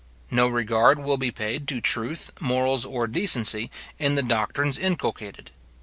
No 0.31 0.47
regard 0.47 0.97
will 0.97 1.17
be 1.17 1.29
paid 1.29 1.67
to 1.67 1.79
truth, 1.79 2.31
morals, 2.39 2.85
or 2.85 3.05
decency, 3.05 3.69
in 3.99 4.15
the 4.15 4.23
doctrines 4.23 4.79
inculcated. 4.79 5.51